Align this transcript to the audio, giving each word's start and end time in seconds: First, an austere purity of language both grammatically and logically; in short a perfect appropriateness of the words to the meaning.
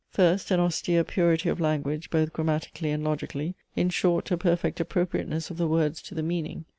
First, 0.09 0.49
an 0.49 0.59
austere 0.59 1.03
purity 1.03 1.47
of 1.49 1.59
language 1.59 2.09
both 2.09 2.33
grammatically 2.33 2.89
and 2.89 3.03
logically; 3.03 3.53
in 3.75 3.89
short 3.89 4.31
a 4.31 4.35
perfect 4.37 4.79
appropriateness 4.79 5.51
of 5.51 5.57
the 5.57 5.67
words 5.67 6.01
to 6.01 6.15
the 6.15 6.23
meaning. 6.23 6.65